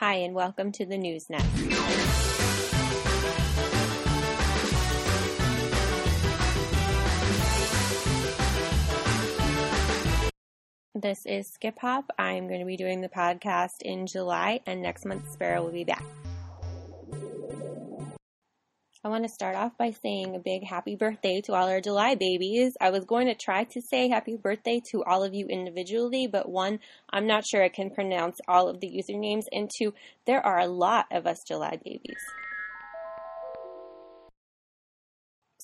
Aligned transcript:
Hi, 0.00 0.14
and 0.14 0.32
welcome 0.32 0.70
to 0.70 0.86
the 0.86 0.96
News 0.96 1.28
Nest. 1.28 1.44
This 10.94 11.26
is 11.26 11.50
Skiphop. 11.50 12.04
I'm 12.16 12.46
going 12.46 12.60
to 12.60 12.64
be 12.64 12.76
doing 12.76 13.00
the 13.00 13.08
podcast 13.08 13.82
in 13.82 14.06
July, 14.06 14.60
and 14.66 14.80
next 14.80 15.04
month 15.04 15.32
Sparrow 15.32 15.64
will 15.64 15.72
be 15.72 15.82
back. 15.82 16.04
I 19.04 19.08
want 19.08 19.22
to 19.22 19.28
start 19.28 19.54
off 19.54 19.78
by 19.78 19.92
saying 19.92 20.34
a 20.34 20.40
big 20.40 20.64
happy 20.64 20.96
birthday 20.96 21.40
to 21.42 21.54
all 21.54 21.68
our 21.68 21.80
July 21.80 22.16
babies. 22.16 22.76
I 22.80 22.90
was 22.90 23.04
going 23.04 23.28
to 23.28 23.34
try 23.34 23.62
to 23.62 23.80
say 23.80 24.08
happy 24.08 24.36
birthday 24.36 24.80
to 24.90 25.04
all 25.04 25.22
of 25.22 25.34
you 25.34 25.46
individually, 25.46 26.26
but 26.26 26.48
one, 26.48 26.80
I'm 27.08 27.28
not 27.28 27.46
sure 27.46 27.62
I 27.62 27.68
can 27.68 27.90
pronounce 27.90 28.40
all 28.48 28.68
of 28.68 28.80
the 28.80 28.88
usernames, 28.88 29.44
and 29.52 29.70
two, 29.72 29.94
there 30.26 30.44
are 30.44 30.58
a 30.58 30.66
lot 30.66 31.06
of 31.12 31.28
us 31.28 31.44
July 31.46 31.78
babies. 31.84 32.18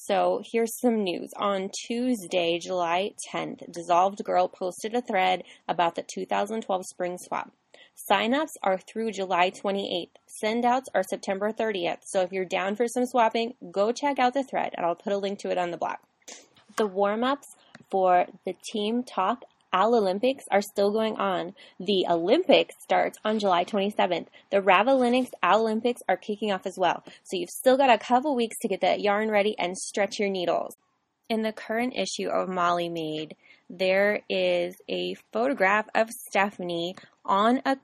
So 0.06 0.42
here's 0.44 0.78
some 0.78 1.02
news. 1.02 1.30
On 1.38 1.70
Tuesday, 1.86 2.58
July 2.58 3.12
10th, 3.32 3.72
Dissolved 3.72 4.22
Girl 4.22 4.48
posted 4.48 4.94
a 4.94 5.00
thread 5.00 5.44
about 5.66 5.94
the 5.94 6.02
2012 6.02 6.84
spring 6.84 7.16
swap. 7.18 7.50
Signups 8.10 8.50
are 8.62 8.76
through 8.76 9.12
July 9.12 9.50
28th. 9.50 10.10
Sendouts 10.44 10.88
are 10.94 11.02
September 11.02 11.52
30th. 11.52 12.00
So 12.04 12.20
if 12.20 12.32
you're 12.32 12.44
down 12.44 12.76
for 12.76 12.86
some 12.86 13.06
swapping, 13.06 13.54
go 13.72 13.92
check 13.92 14.18
out 14.18 14.34
the 14.34 14.44
thread 14.44 14.74
and 14.76 14.84
I'll 14.84 14.94
put 14.94 15.14
a 15.14 15.16
link 15.16 15.38
to 15.38 15.50
it 15.50 15.56
on 15.56 15.70
the 15.70 15.78
blog. 15.78 15.96
The 16.76 16.86
warm 16.86 17.24
ups 17.24 17.56
for 17.90 18.26
the 18.44 18.54
Team 18.62 19.04
TOK 19.04 19.44
Owlympics 19.74 20.44
are 20.52 20.62
still 20.62 20.92
going 20.92 21.16
on. 21.16 21.52
The 21.80 22.06
Olympics 22.08 22.76
starts 22.80 23.18
on 23.24 23.40
July 23.40 23.64
27th. 23.64 24.28
The 24.50 24.60
Ravellenics 24.60 25.32
Al 25.42 25.62
Olympics 25.62 26.00
are 26.08 26.16
kicking 26.16 26.52
off 26.52 26.64
as 26.64 26.78
well. 26.78 27.02
So 27.24 27.36
you've 27.36 27.50
still 27.50 27.76
got 27.76 27.90
a 27.90 27.98
couple 27.98 28.36
weeks 28.36 28.56
to 28.60 28.68
get 28.68 28.82
that 28.82 29.00
yarn 29.00 29.30
ready 29.30 29.58
and 29.58 29.76
stretch 29.76 30.20
your 30.20 30.30
needles. 30.30 30.76
In 31.28 31.42
the 31.42 31.52
current 31.52 31.94
issue 31.96 32.28
of 32.28 32.48
Mollie 32.48 32.88
Made, 32.88 33.34
there 33.68 34.20
is 34.28 34.76
a 34.88 35.14
photograph 35.32 35.88
of 35.94 36.08
Stephanie 36.10 36.94
on 37.24 37.60
a 37.66 37.76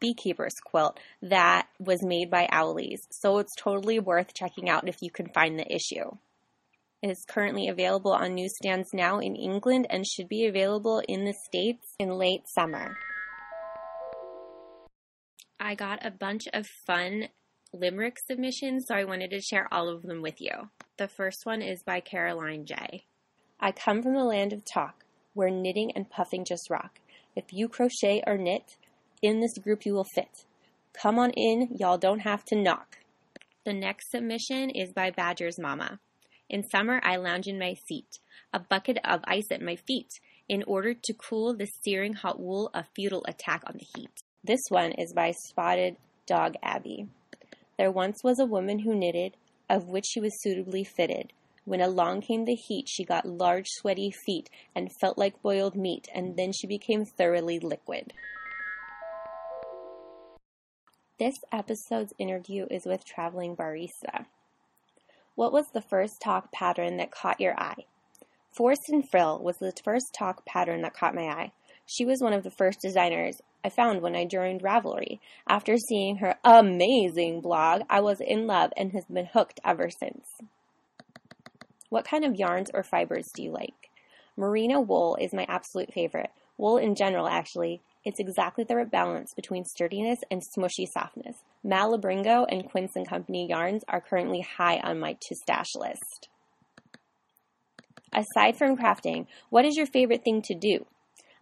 beekeeper's 0.00 0.56
quilt 0.64 0.98
that 1.22 1.68
was 1.78 2.02
made 2.02 2.30
by 2.30 2.48
Owlies. 2.50 3.06
So 3.10 3.38
it's 3.38 3.54
totally 3.54 4.00
worth 4.00 4.34
checking 4.34 4.68
out 4.68 4.88
if 4.88 5.00
you 5.00 5.10
can 5.10 5.28
find 5.28 5.58
the 5.58 5.72
issue. 5.72 6.10
Is 7.02 7.24
currently 7.28 7.68
available 7.68 8.12
on 8.12 8.34
newsstands 8.34 8.88
now 8.92 9.18
in 9.18 9.36
England 9.36 9.86
and 9.90 10.06
should 10.06 10.28
be 10.28 10.46
available 10.46 11.02
in 11.06 11.24
the 11.24 11.34
States 11.46 11.94
in 11.98 12.10
late 12.10 12.48
summer. 12.48 12.96
I 15.60 15.74
got 15.74 16.04
a 16.04 16.10
bunch 16.10 16.44
of 16.52 16.66
fun 16.86 17.28
limerick 17.72 18.16
submissions, 18.26 18.86
so 18.88 18.94
I 18.94 19.04
wanted 19.04 19.30
to 19.30 19.40
share 19.40 19.68
all 19.70 19.88
of 19.88 20.02
them 20.02 20.22
with 20.22 20.40
you. 20.40 20.70
The 20.96 21.08
first 21.08 21.44
one 21.44 21.62
is 21.62 21.82
by 21.82 22.00
Caroline 22.00 22.64
J. 22.66 23.04
I 23.60 23.72
come 23.72 24.02
from 24.02 24.14
the 24.14 24.24
land 24.24 24.52
of 24.52 24.64
TOK, 24.64 25.04
where 25.34 25.50
knitting 25.50 25.92
and 25.94 26.10
puffing 26.10 26.44
just 26.44 26.70
rock. 26.70 27.00
If 27.34 27.52
you 27.52 27.68
crochet 27.68 28.22
or 28.26 28.38
knit, 28.38 28.76
in 29.22 29.40
this 29.40 29.58
group 29.58 29.84
you 29.84 29.94
will 29.94 30.06
fit. 30.14 30.44
Come 30.92 31.18
on 31.18 31.30
in, 31.30 31.76
y'all 31.78 31.98
don't 31.98 32.20
have 32.20 32.44
to 32.46 32.56
knock. 32.56 32.98
The 33.64 33.74
next 33.74 34.10
submission 34.10 34.70
is 34.70 34.92
by 34.92 35.10
Badger's 35.10 35.58
Mama. 35.58 35.98
In 36.48 36.68
summer, 36.68 37.00
I 37.02 37.16
lounge 37.16 37.48
in 37.48 37.58
my 37.58 37.74
seat, 37.88 38.18
a 38.52 38.60
bucket 38.60 38.98
of 39.04 39.20
ice 39.24 39.50
at 39.50 39.60
my 39.60 39.74
feet, 39.74 40.10
in 40.48 40.62
order 40.62 40.94
to 40.94 41.14
cool 41.14 41.56
the 41.56 41.66
searing 41.66 42.14
hot 42.14 42.38
wool, 42.38 42.70
of 42.72 42.86
futile 42.94 43.24
attack 43.26 43.62
on 43.66 43.78
the 43.78 43.86
heat. 43.96 44.10
This 44.44 44.60
one 44.68 44.92
is 44.92 45.12
by 45.12 45.32
Spotted 45.32 45.96
Dog 46.24 46.54
Abby. 46.62 47.08
There 47.78 47.90
once 47.90 48.22
was 48.22 48.38
a 48.38 48.46
woman 48.46 48.78
who 48.78 48.94
knitted, 48.94 49.36
of 49.68 49.88
which 49.88 50.06
she 50.06 50.20
was 50.20 50.40
suitably 50.40 50.84
fitted. 50.84 51.32
When 51.64 51.80
along 51.80 52.20
came 52.20 52.44
the 52.44 52.54
heat, 52.54 52.86
she 52.88 53.04
got 53.04 53.26
large 53.26 53.66
sweaty 53.80 54.12
feet 54.12 54.48
and 54.72 54.92
felt 55.00 55.18
like 55.18 55.42
boiled 55.42 55.74
meat, 55.74 56.06
and 56.14 56.36
then 56.36 56.52
she 56.52 56.68
became 56.68 57.04
thoroughly 57.04 57.58
liquid. 57.58 58.12
This 61.18 61.34
episode's 61.50 62.12
interview 62.18 62.66
is 62.70 62.86
with 62.86 63.04
Traveling 63.04 63.56
Barista. 63.56 64.26
What 65.36 65.52
was 65.52 65.66
the 65.68 65.82
first 65.82 66.22
TOK 66.22 66.50
pattern 66.50 66.96
that 66.96 67.10
caught 67.10 67.42
your 67.42 67.60
eye? 67.60 67.84
Forest 68.56 68.88
and 68.88 69.06
Frill 69.06 69.38
was 69.38 69.58
the 69.58 69.70
first 69.84 70.14
TOK 70.18 70.46
pattern 70.46 70.80
that 70.80 70.94
caught 70.94 71.14
my 71.14 71.24
eye. 71.24 71.52
She 71.84 72.06
was 72.06 72.22
one 72.22 72.32
of 72.32 72.42
the 72.42 72.50
first 72.50 72.80
designers 72.80 73.42
I 73.62 73.68
found 73.68 74.00
when 74.00 74.16
I 74.16 74.24
joined 74.24 74.62
Ravelry. 74.62 75.20
After 75.46 75.76
seeing 75.76 76.16
her 76.16 76.36
amazing 76.42 77.42
blog, 77.42 77.82
I 77.90 78.00
was 78.00 78.22
in 78.22 78.46
love 78.46 78.72
and 78.78 78.92
has 78.92 79.04
been 79.04 79.26
hooked 79.26 79.60
ever 79.62 79.90
since. 79.90 80.26
What 81.90 82.08
kind 82.08 82.24
of 82.24 82.36
yarns 82.36 82.70
or 82.72 82.82
fibers 82.82 83.28
do 83.34 83.42
you 83.42 83.52
like? 83.52 83.90
Merino 84.38 84.80
wool 84.80 85.18
is 85.20 85.34
my 85.34 85.44
absolute 85.50 85.92
favorite. 85.92 86.30
Wool 86.56 86.78
in 86.78 86.94
general, 86.94 87.28
actually. 87.28 87.82
It's 88.06 88.20
exactly 88.20 88.62
the 88.62 88.76
right 88.76 88.88
balance 88.88 89.34
between 89.34 89.64
sturdiness 89.64 90.20
and 90.30 90.40
smushy 90.40 90.86
softness. 90.86 91.38
Malabrigo 91.66 92.46
and 92.48 92.70
Quince 92.70 92.92
and 92.94 93.06
Company 93.06 93.48
yarns 93.48 93.82
are 93.88 94.00
currently 94.00 94.42
high 94.42 94.78
on 94.78 95.00
my 95.00 95.16
to 95.22 95.34
stash 95.34 95.74
list. 95.74 96.28
Aside 98.12 98.56
from 98.56 98.76
crafting, 98.76 99.26
what 99.50 99.64
is 99.64 99.76
your 99.76 99.86
favorite 99.86 100.22
thing 100.22 100.40
to 100.42 100.54
do? 100.54 100.86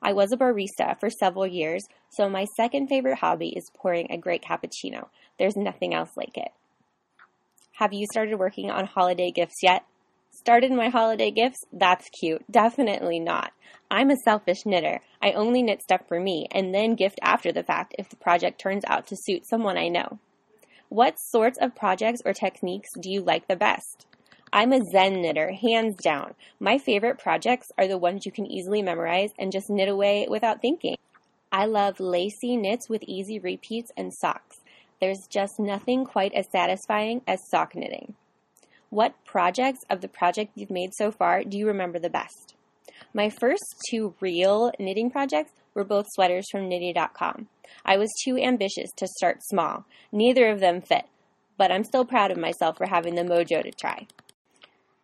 I 0.02 0.14
was 0.14 0.32
a 0.32 0.38
barista 0.38 0.98
for 0.98 1.10
several 1.10 1.46
years, 1.46 1.84
so 2.08 2.30
my 2.30 2.46
second 2.56 2.88
favorite 2.88 3.18
hobby 3.18 3.48
is 3.48 3.70
pouring 3.76 4.10
a 4.10 4.16
great 4.16 4.42
cappuccino. 4.42 5.08
There's 5.38 5.56
nothing 5.56 5.92
else 5.92 6.16
like 6.16 6.38
it. 6.38 6.52
Have 7.72 7.92
you 7.92 8.06
started 8.10 8.38
working 8.38 8.70
on 8.70 8.86
holiday 8.86 9.30
gifts 9.30 9.62
yet? 9.62 9.84
Started 10.44 10.72
my 10.72 10.90
holiday 10.90 11.30
gifts? 11.30 11.64
That's 11.72 12.10
cute. 12.10 12.44
Definitely 12.50 13.18
not. 13.18 13.54
I'm 13.90 14.10
a 14.10 14.16
selfish 14.18 14.66
knitter. 14.66 15.00
I 15.22 15.32
only 15.32 15.62
knit 15.62 15.80
stuff 15.80 16.02
for 16.06 16.20
me 16.20 16.48
and 16.50 16.74
then 16.74 16.96
gift 16.96 17.18
after 17.22 17.50
the 17.50 17.62
fact 17.62 17.94
if 17.98 18.10
the 18.10 18.16
project 18.16 18.60
turns 18.60 18.84
out 18.86 19.06
to 19.06 19.16
suit 19.16 19.46
someone 19.46 19.78
I 19.78 19.88
know. 19.88 20.18
What 20.90 21.18
sorts 21.18 21.56
of 21.56 21.74
projects 21.74 22.20
or 22.26 22.34
techniques 22.34 22.90
do 23.00 23.10
you 23.10 23.22
like 23.22 23.48
the 23.48 23.56
best? 23.56 24.04
I'm 24.52 24.74
a 24.74 24.84
Zen 24.84 25.22
knitter, 25.22 25.52
hands 25.52 25.96
down. 25.96 26.34
My 26.60 26.76
favorite 26.76 27.18
projects 27.18 27.72
are 27.78 27.88
the 27.88 27.96
ones 27.96 28.26
you 28.26 28.30
can 28.30 28.44
easily 28.44 28.82
memorize 28.82 29.30
and 29.38 29.50
just 29.50 29.70
knit 29.70 29.88
away 29.88 30.26
without 30.28 30.60
thinking. 30.60 30.98
I 31.50 31.64
love 31.64 32.00
lacy 32.00 32.58
knits 32.58 32.90
with 32.90 33.02
easy 33.04 33.38
repeats 33.38 33.92
and 33.96 34.12
socks. 34.12 34.60
There's 35.00 35.26
just 35.26 35.58
nothing 35.58 36.04
quite 36.04 36.34
as 36.34 36.50
satisfying 36.52 37.22
as 37.26 37.48
sock 37.48 37.74
knitting. 37.74 38.14
What 38.94 39.24
projects 39.24 39.80
of 39.90 40.02
the 40.02 40.08
project 40.08 40.52
you've 40.54 40.70
made 40.70 40.94
so 40.94 41.10
far 41.10 41.42
do 41.42 41.58
you 41.58 41.66
remember 41.66 41.98
the 41.98 42.08
best? 42.08 42.54
My 43.12 43.28
first 43.28 43.64
two 43.90 44.14
real 44.20 44.70
knitting 44.78 45.10
projects 45.10 45.50
were 45.74 45.82
both 45.82 46.06
sweaters 46.12 46.46
from 46.48 46.68
knitty.com. 46.68 47.48
I 47.84 47.96
was 47.96 48.08
too 48.24 48.38
ambitious 48.38 48.92
to 48.98 49.08
start 49.08 49.38
small. 49.42 49.84
Neither 50.12 50.48
of 50.48 50.60
them 50.60 50.80
fit, 50.80 51.06
but 51.58 51.72
I'm 51.72 51.82
still 51.82 52.04
proud 52.04 52.30
of 52.30 52.38
myself 52.38 52.76
for 52.76 52.86
having 52.86 53.16
the 53.16 53.22
mojo 53.22 53.64
to 53.64 53.72
try. 53.72 54.06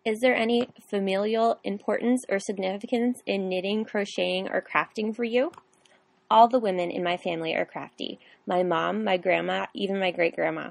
Is 0.04 0.20
there 0.20 0.36
any 0.36 0.68
familial 0.88 1.58
importance 1.64 2.22
or 2.28 2.38
significance 2.38 3.20
in 3.26 3.48
knitting, 3.48 3.84
crocheting, 3.84 4.48
or 4.50 4.62
crafting 4.62 5.16
for 5.16 5.24
you? 5.24 5.50
All 6.30 6.46
the 6.46 6.60
women 6.60 6.92
in 6.92 7.02
my 7.02 7.16
family 7.16 7.56
are 7.56 7.64
crafty. 7.64 8.20
My 8.46 8.62
mom, 8.62 9.02
my 9.02 9.16
grandma, 9.16 9.66
even 9.74 9.98
my 9.98 10.12
great 10.12 10.36
grandma. 10.36 10.70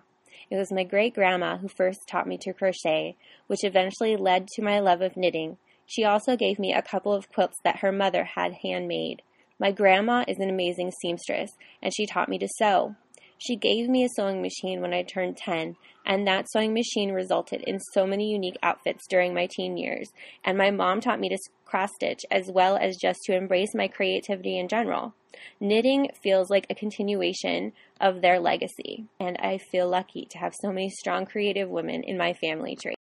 It 0.49 0.57
was 0.57 0.71
my 0.71 0.83
great 0.83 1.13
grandma 1.13 1.57
who 1.57 1.67
first 1.67 2.07
taught 2.07 2.27
me 2.27 2.37
to 2.41 2.53
crochet, 2.53 3.15
which 3.47 3.63
eventually 3.63 4.15
led 4.15 4.47
to 4.49 4.61
my 4.61 4.79
love 4.79 5.01
of 5.01 5.17
knitting. 5.17 5.57
She 5.85 6.03
also 6.03 6.35
gave 6.35 6.59
me 6.59 6.73
a 6.73 6.81
couple 6.81 7.13
of 7.13 7.31
quilts 7.31 7.57
that 7.63 7.79
her 7.79 7.91
mother 7.91 8.23
had 8.23 8.57
handmade. 8.63 9.21
My 9.59 9.71
grandma 9.71 10.23
is 10.27 10.37
an 10.39 10.49
amazing 10.49 10.91
seamstress, 10.91 11.51
and 11.81 11.93
she 11.93 12.05
taught 12.05 12.29
me 12.29 12.37
to 12.39 12.47
sew. 12.47 12.95
She 13.41 13.55
gave 13.55 13.87
me 13.87 14.03
a 14.03 14.09
sewing 14.09 14.41
machine 14.41 14.81
when 14.81 14.93
I 14.93 15.01
turned 15.01 15.37
10, 15.37 15.77
and 16.05 16.27
that 16.27 16.51
sewing 16.51 16.73
machine 16.73 17.11
resulted 17.11 17.61
in 17.61 17.79
so 17.79 18.05
many 18.05 18.29
unique 18.29 18.57
outfits 18.61 19.07
during 19.07 19.33
my 19.33 19.47
teen 19.49 19.77
years. 19.77 20.11
And 20.43 20.57
my 20.57 20.71
mom 20.71 20.99
taught 20.99 21.21
me 21.21 21.29
to 21.29 21.37
cross 21.63 21.95
stitch 21.95 22.25
as 22.29 22.51
well 22.51 22.75
as 22.75 22.97
just 22.97 23.21
to 23.23 23.35
embrace 23.35 23.73
my 23.73 23.87
creativity 23.87 24.59
in 24.59 24.67
general. 24.67 25.13
Knitting 25.57 26.09
feels 26.21 26.49
like 26.49 26.67
a 26.69 26.75
continuation 26.75 27.71
of 28.01 28.21
their 28.21 28.41
legacy, 28.41 29.05
and 29.21 29.37
I 29.37 29.57
feel 29.57 29.87
lucky 29.87 30.25
to 30.31 30.37
have 30.37 30.53
so 30.53 30.67
many 30.73 30.89
strong 30.89 31.25
creative 31.25 31.69
women 31.69 32.03
in 32.03 32.17
my 32.17 32.33
family 32.33 32.75
tree. 32.75 32.95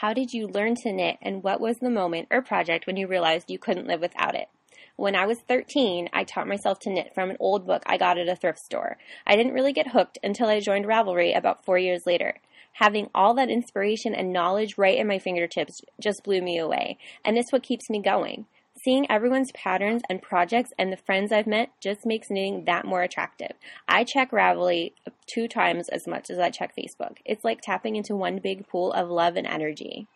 How 0.00 0.14
did 0.14 0.32
you 0.32 0.46
learn 0.46 0.74
to 0.76 0.92
knit, 0.92 1.18
and 1.20 1.42
what 1.42 1.60
was 1.60 1.76
the 1.76 1.90
moment 1.90 2.28
or 2.30 2.40
project 2.40 2.86
when 2.86 2.96
you 2.96 3.06
realized 3.06 3.50
you 3.50 3.58
couldn't 3.58 3.88
live 3.88 4.00
without 4.00 4.34
it? 4.34 4.48
When 4.96 5.16
I 5.16 5.26
was 5.26 5.40
13, 5.40 6.10
I 6.12 6.24
taught 6.24 6.46
myself 6.46 6.78
to 6.80 6.90
knit 6.90 7.14
from 7.14 7.30
an 7.30 7.36
old 7.40 7.66
book 7.66 7.82
I 7.86 7.96
got 7.96 8.18
at 8.18 8.28
a 8.28 8.36
thrift 8.36 8.58
store. 8.58 8.98
I 9.26 9.36
didn't 9.36 9.54
really 9.54 9.72
get 9.72 9.88
hooked 9.88 10.18
until 10.22 10.48
I 10.48 10.60
joined 10.60 10.84
Ravelry 10.84 11.36
about 11.36 11.64
four 11.64 11.78
years 11.78 12.06
later. 12.06 12.34
Having 12.74 13.08
all 13.14 13.34
that 13.34 13.50
inspiration 13.50 14.14
and 14.14 14.32
knowledge 14.32 14.78
right 14.78 14.98
at 14.98 15.06
my 15.06 15.18
fingertips 15.18 15.80
just 16.00 16.24
blew 16.24 16.40
me 16.40 16.58
away, 16.58 16.98
and 17.24 17.36
it's 17.36 17.52
what 17.52 17.62
keeps 17.62 17.88
me 17.90 18.00
going. 18.00 18.46
Seeing 18.82 19.10
everyone's 19.10 19.52
patterns 19.52 20.02
and 20.08 20.20
projects 20.20 20.72
and 20.78 20.92
the 20.92 20.96
friends 20.96 21.30
I've 21.30 21.46
met 21.46 21.70
just 21.80 22.06
makes 22.06 22.30
knitting 22.30 22.64
that 22.64 22.86
more 22.86 23.02
attractive. 23.02 23.52
I 23.86 24.04
check 24.04 24.30
Ravelry 24.30 24.92
two 25.26 25.46
times 25.46 25.88
as 25.90 26.06
much 26.06 26.30
as 26.30 26.38
I 26.38 26.50
check 26.50 26.74
Facebook. 26.74 27.18
It's 27.24 27.44
like 27.44 27.60
tapping 27.60 27.96
into 27.96 28.16
one 28.16 28.40
big 28.42 28.66
pool 28.66 28.92
of 28.92 29.08
love 29.08 29.36
and 29.36 29.46
energy. 29.46 30.06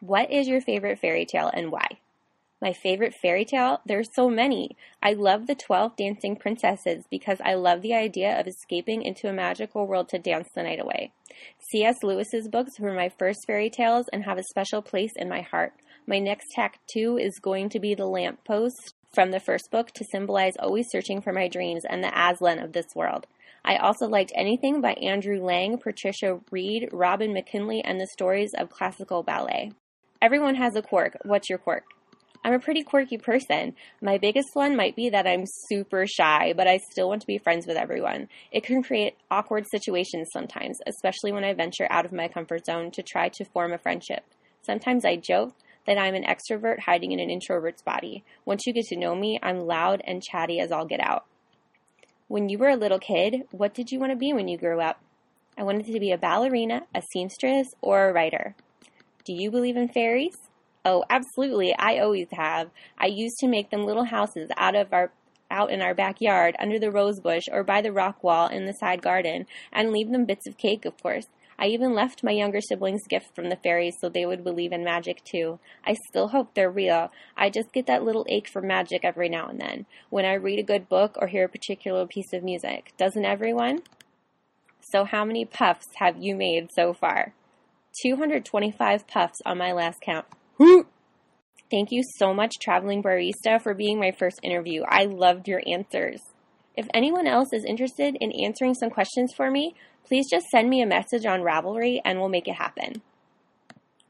What 0.00 0.32
is 0.32 0.48
your 0.48 0.60
favorite 0.60 0.98
fairy 0.98 1.24
tale 1.24 1.50
and 1.54 1.70
why? 1.70 1.86
My 2.62 2.72
favorite 2.72 3.12
fairy 3.12 3.44
tale? 3.44 3.80
There's 3.84 4.14
so 4.14 4.30
many. 4.30 4.76
I 5.02 5.14
love 5.14 5.48
the 5.48 5.56
12 5.56 5.96
dancing 5.96 6.36
princesses 6.36 7.06
because 7.10 7.38
I 7.44 7.54
love 7.54 7.82
the 7.82 7.92
idea 7.92 8.38
of 8.38 8.46
escaping 8.46 9.02
into 9.02 9.28
a 9.28 9.32
magical 9.32 9.88
world 9.88 10.08
to 10.10 10.20
dance 10.20 10.48
the 10.54 10.62
night 10.62 10.78
away. 10.80 11.10
C.S. 11.58 12.04
Lewis's 12.04 12.46
books 12.46 12.78
were 12.78 12.94
my 12.94 13.08
first 13.18 13.48
fairy 13.48 13.68
tales 13.68 14.06
and 14.12 14.22
have 14.22 14.38
a 14.38 14.44
special 14.44 14.80
place 14.80 15.10
in 15.16 15.28
my 15.28 15.40
heart. 15.40 15.72
My 16.06 16.20
next 16.20 16.52
tattoo 16.52 17.18
is 17.18 17.40
going 17.40 17.68
to 17.70 17.80
be 17.80 17.96
the 17.96 18.06
lamp 18.06 18.38
lamppost 18.48 18.94
from 19.12 19.32
the 19.32 19.40
first 19.40 19.72
book 19.72 19.90
to 19.94 20.04
symbolize 20.04 20.54
always 20.56 20.88
searching 20.88 21.20
for 21.20 21.32
my 21.32 21.48
dreams 21.48 21.84
and 21.84 22.04
the 22.04 22.16
Aslan 22.16 22.60
of 22.60 22.74
this 22.74 22.94
world. 22.94 23.26
I 23.64 23.74
also 23.74 24.06
liked 24.06 24.30
anything 24.36 24.80
by 24.80 24.92
Andrew 24.94 25.44
Lang, 25.44 25.78
Patricia 25.78 26.38
Wrede, 26.52 26.88
Robin 26.92 27.32
McKinley, 27.32 27.82
and 27.82 28.00
the 28.00 28.06
stories 28.06 28.54
of 28.54 28.70
classical 28.70 29.24
ballet. 29.24 29.72
Everyone 30.20 30.54
has 30.54 30.76
a 30.76 30.82
quirk. 30.82 31.18
What's 31.24 31.50
your 31.50 31.58
quirk? 31.58 31.84
I'm 32.44 32.54
a 32.54 32.58
pretty 32.58 32.82
quirky 32.82 33.18
person. 33.18 33.74
My 34.00 34.18
biggest 34.18 34.48
one 34.54 34.76
might 34.76 34.96
be 34.96 35.10
that 35.10 35.26
I'm 35.26 35.44
super 35.46 36.06
shy, 36.06 36.52
but 36.56 36.66
I 36.66 36.78
still 36.90 37.08
want 37.08 37.20
to 37.20 37.26
be 37.26 37.38
friends 37.38 37.66
with 37.66 37.76
everyone. 37.76 38.28
It 38.50 38.64
can 38.64 38.82
create 38.82 39.16
awkward 39.30 39.66
situations 39.70 40.28
sometimes, 40.32 40.78
especially 40.86 41.32
when 41.32 41.44
I 41.44 41.54
venture 41.54 41.86
out 41.90 42.04
of 42.04 42.12
my 42.12 42.28
comfort 42.28 42.66
zone 42.66 42.90
to 42.92 43.02
try 43.02 43.28
to 43.28 43.44
form 43.44 43.72
a 43.72 43.78
friendship. 43.78 44.24
Sometimes 44.62 45.04
I 45.04 45.16
joke, 45.16 45.54
that 45.86 45.98
I'm 45.98 46.14
an 46.14 46.24
extrovert 46.24 46.80
hiding 46.80 47.12
in 47.12 47.20
an 47.20 47.30
introvert's 47.30 47.82
body. 47.82 48.24
Once 48.44 48.62
you 48.66 48.72
get 48.72 48.84
to 48.86 48.96
know 48.96 49.14
me, 49.14 49.38
I'm 49.42 49.66
loud 49.66 50.00
and 50.04 50.22
chatty 50.22 50.60
as 50.60 50.70
all 50.70 50.86
get 50.86 51.00
out. 51.00 51.24
When 52.28 52.48
you 52.48 52.58
were 52.58 52.68
a 52.68 52.76
little 52.76 52.98
kid, 52.98 53.42
what 53.50 53.74
did 53.74 53.90
you 53.90 53.98
want 53.98 54.12
to 54.12 54.16
be 54.16 54.32
when 54.32 54.48
you 54.48 54.56
grew 54.56 54.80
up? 54.80 55.00
I 55.58 55.64
wanted 55.64 55.86
to 55.86 56.00
be 56.00 56.12
a 56.12 56.18
ballerina, 56.18 56.82
a 56.94 57.02
seamstress, 57.12 57.68
or 57.82 58.08
a 58.08 58.12
writer. 58.12 58.54
Do 59.24 59.34
you 59.34 59.50
believe 59.50 59.76
in 59.76 59.88
fairies? 59.88 60.36
Oh, 60.84 61.04
absolutely. 61.08 61.74
I 61.78 61.98
always 61.98 62.28
have. 62.32 62.70
I 62.98 63.06
used 63.06 63.36
to 63.38 63.48
make 63.48 63.70
them 63.70 63.84
little 63.84 64.04
houses 64.04 64.50
out 64.56 64.74
of 64.74 64.92
our 64.92 65.12
out 65.50 65.70
in 65.70 65.82
our 65.82 65.94
backyard 65.94 66.56
under 66.58 66.78
the 66.78 66.90
rose 66.90 67.20
bush 67.20 67.42
or 67.52 67.62
by 67.62 67.82
the 67.82 67.92
rock 67.92 68.24
wall 68.24 68.48
in 68.48 68.64
the 68.64 68.72
side 68.72 69.02
garden 69.02 69.46
and 69.70 69.92
leave 69.92 70.10
them 70.10 70.24
bits 70.24 70.46
of 70.46 70.56
cake, 70.56 70.86
of 70.86 71.00
course. 71.02 71.26
I 71.58 71.66
even 71.66 71.94
left 71.94 72.24
my 72.24 72.32
younger 72.32 72.60
siblings 72.60 73.06
gifts 73.06 73.30
from 73.34 73.50
the 73.50 73.56
fairies 73.56 73.94
so 74.00 74.08
they 74.08 74.24
would 74.24 74.42
believe 74.42 74.72
in 74.72 74.82
magic 74.82 75.22
too. 75.24 75.60
I 75.86 75.94
still 76.08 76.28
hope 76.28 76.54
they're 76.54 76.70
real. 76.70 77.12
I 77.36 77.50
just 77.50 77.72
get 77.72 77.86
that 77.86 78.02
little 78.02 78.26
ache 78.28 78.48
for 78.48 78.62
magic 78.62 79.04
every 79.04 79.28
now 79.28 79.48
and 79.48 79.60
then 79.60 79.86
when 80.08 80.24
I 80.24 80.34
read 80.34 80.58
a 80.58 80.64
good 80.64 80.88
book 80.88 81.16
or 81.20 81.28
hear 81.28 81.44
a 81.44 81.48
particular 81.48 82.06
piece 82.06 82.32
of 82.32 82.42
music. 82.42 82.92
Doesn't 82.96 83.24
everyone? 83.24 83.82
So, 84.80 85.04
how 85.04 85.24
many 85.24 85.44
puffs 85.44 85.86
have 85.96 86.16
you 86.18 86.34
made 86.34 86.70
so 86.74 86.92
far? 86.94 87.34
225 88.02 89.06
puffs 89.06 89.38
on 89.44 89.58
my 89.58 89.72
last 89.72 90.00
count. 90.00 90.26
Thank 91.70 91.90
you 91.90 92.02
so 92.18 92.34
much, 92.34 92.52
Traveling 92.60 93.02
Barista, 93.02 93.60
for 93.62 93.72
being 93.72 93.98
my 93.98 94.12
first 94.12 94.38
interview. 94.42 94.82
I 94.86 95.04
loved 95.04 95.48
your 95.48 95.62
answers. 95.66 96.20
If 96.76 96.86
anyone 96.92 97.26
else 97.26 97.48
is 97.52 97.64
interested 97.64 98.16
in 98.20 98.32
answering 98.44 98.74
some 98.74 98.90
questions 98.90 99.32
for 99.34 99.50
me, 99.50 99.74
please 100.04 100.26
just 100.30 100.46
send 100.48 100.68
me 100.68 100.82
a 100.82 100.86
message 100.86 101.26
on 101.26 101.40
Ravelry 101.40 102.00
and 102.04 102.18
we'll 102.18 102.28
make 102.28 102.48
it 102.48 102.56
happen. 102.56 103.02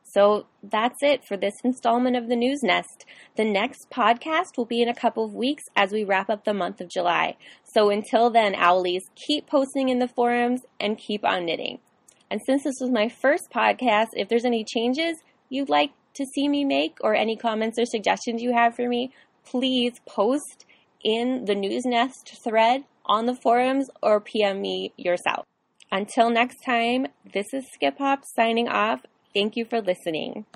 So 0.05 0.47
that's 0.63 0.99
it 1.03 1.25
for 1.25 1.37
this 1.37 1.55
installment 1.65 2.17
of 2.17 2.29
the 2.29 2.37
News 2.37 2.61
Nest. 2.63 3.07
The 3.37 3.45
next 3.45 3.89
podcast 3.91 4.59
will 4.59 4.67
be 4.67 4.83
in 4.83 4.89
a 4.89 4.95
couple 4.95 5.25
of 5.25 5.33
weeks 5.33 5.63
as 5.75 5.91
we 5.91 6.05
wrap 6.05 6.29
up 6.29 6.45
the 6.45 6.53
month 6.53 6.81
of 6.81 6.91
July. 6.91 7.37
So 7.73 7.89
until 7.89 8.29
then, 8.29 8.55
Owlies, 8.55 9.05
keep 9.27 9.47
posting 9.47 9.89
in 9.89 10.01
the 10.01 10.09
forums 10.09 10.61
and 10.79 10.99
keep 10.99 11.25
on 11.25 11.47
knitting. 11.47 11.79
And 12.31 12.41
since 12.45 12.65
this 12.65 12.77
was 12.81 12.91
my 12.91 13.09
first 13.09 13.45
podcast, 13.55 14.09
if 14.13 14.29
there's 14.29 14.45
any 14.45 14.65
changes 14.65 15.17
you'd 15.49 15.71
like 15.71 15.93
to 16.14 16.26
see 16.26 16.49
me 16.49 16.64
make 16.64 16.97
or 17.00 17.14
any 17.14 17.37
comments 17.37 17.79
or 17.79 17.87
suggestions 17.87 18.43
you 18.43 18.53
have 18.53 18.75
for 18.75 18.88
me, 18.88 19.12
please 19.44 19.94
post 20.06 20.64
in 21.05 21.44
the 21.44 21.55
News 21.55 21.85
Nest 21.85 22.38
thread 22.44 22.85
on 23.05 23.26
the 23.26 23.35
forums 23.35 23.91
or 24.03 24.20
PM 24.20 24.61
me 24.61 24.93
yourself. 24.97 25.44
Until 25.91 26.31
next 26.31 26.64
time, 26.64 27.06
this 27.32 27.53
is 27.53 27.67
Skiphop 27.76 28.25
signing 28.25 28.69
off. 28.69 29.03
Thank 29.35 29.56
you 29.56 29.64
for 29.64 29.81
listening. 29.81 30.47